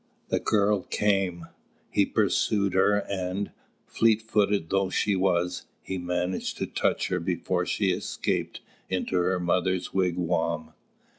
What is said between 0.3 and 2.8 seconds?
girl came; he pursued